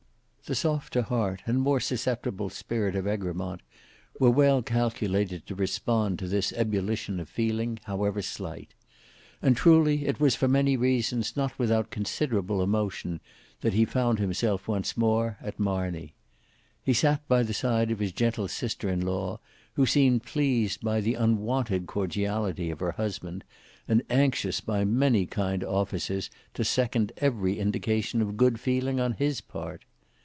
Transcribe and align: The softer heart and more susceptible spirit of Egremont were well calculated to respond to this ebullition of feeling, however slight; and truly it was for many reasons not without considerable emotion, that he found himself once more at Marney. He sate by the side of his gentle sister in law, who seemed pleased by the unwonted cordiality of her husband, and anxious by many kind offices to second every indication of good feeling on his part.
The 0.45 0.55
softer 0.55 1.03
heart 1.03 1.43
and 1.47 1.61
more 1.61 1.79
susceptible 1.79 2.49
spirit 2.49 2.93
of 2.97 3.07
Egremont 3.07 3.61
were 4.19 4.29
well 4.31 4.61
calculated 4.61 5.47
to 5.47 5.55
respond 5.55 6.19
to 6.19 6.27
this 6.27 6.51
ebullition 6.51 7.21
of 7.21 7.29
feeling, 7.29 7.79
however 7.85 8.21
slight; 8.21 8.73
and 9.41 9.55
truly 9.55 10.05
it 10.05 10.19
was 10.19 10.35
for 10.35 10.49
many 10.49 10.75
reasons 10.75 11.37
not 11.37 11.57
without 11.57 11.89
considerable 11.89 12.61
emotion, 12.61 13.21
that 13.61 13.71
he 13.71 13.85
found 13.85 14.19
himself 14.19 14.67
once 14.67 14.97
more 14.97 15.37
at 15.41 15.57
Marney. 15.57 16.15
He 16.83 16.91
sate 16.91 17.25
by 17.29 17.43
the 17.43 17.53
side 17.53 17.89
of 17.89 17.99
his 17.99 18.11
gentle 18.11 18.49
sister 18.49 18.89
in 18.89 18.99
law, 18.99 19.39
who 19.75 19.85
seemed 19.85 20.23
pleased 20.23 20.81
by 20.81 20.99
the 20.99 21.13
unwonted 21.15 21.87
cordiality 21.87 22.69
of 22.71 22.81
her 22.81 22.91
husband, 22.91 23.45
and 23.87 24.01
anxious 24.09 24.59
by 24.59 24.83
many 24.83 25.25
kind 25.25 25.63
offices 25.63 26.29
to 26.55 26.65
second 26.65 27.13
every 27.19 27.57
indication 27.57 28.21
of 28.21 28.35
good 28.35 28.59
feeling 28.59 28.99
on 28.99 29.13
his 29.13 29.39
part. 29.39 29.85